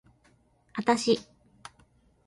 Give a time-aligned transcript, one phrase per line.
[0.73, 1.19] あたし